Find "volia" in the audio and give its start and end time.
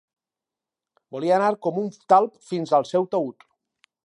1.15-1.35